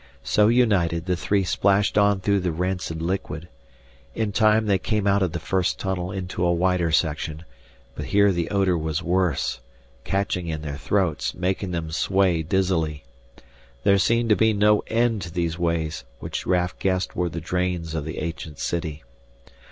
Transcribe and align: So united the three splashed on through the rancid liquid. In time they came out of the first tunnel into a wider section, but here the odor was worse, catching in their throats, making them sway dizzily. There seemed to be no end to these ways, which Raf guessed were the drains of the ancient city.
So 0.23 0.47
united 0.47 1.05
the 1.05 1.15
three 1.15 1.43
splashed 1.43 1.95
on 1.95 2.21
through 2.21 2.39
the 2.39 2.51
rancid 2.51 3.03
liquid. 3.03 3.49
In 4.15 4.31
time 4.31 4.65
they 4.65 4.79
came 4.79 5.05
out 5.05 5.21
of 5.21 5.31
the 5.31 5.39
first 5.39 5.77
tunnel 5.77 6.11
into 6.11 6.43
a 6.43 6.51
wider 6.51 6.91
section, 6.91 7.45
but 7.93 8.05
here 8.05 8.31
the 8.31 8.49
odor 8.49 8.75
was 8.75 9.03
worse, 9.03 9.59
catching 10.03 10.47
in 10.47 10.63
their 10.63 10.75
throats, 10.77 11.35
making 11.35 11.69
them 11.69 11.91
sway 11.91 12.41
dizzily. 12.41 13.03
There 13.83 13.99
seemed 13.99 14.29
to 14.29 14.35
be 14.35 14.53
no 14.53 14.79
end 14.87 15.21
to 15.21 15.31
these 15.31 15.59
ways, 15.59 16.03
which 16.17 16.47
Raf 16.47 16.79
guessed 16.79 17.15
were 17.15 17.29
the 17.29 17.39
drains 17.39 17.93
of 17.93 18.03
the 18.03 18.17
ancient 18.17 18.57
city. 18.57 19.03